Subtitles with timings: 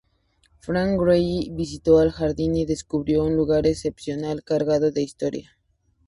[0.61, 5.51] Frank Gehry visitó el jardín y descubrió un lugar excepcional cargado de historia.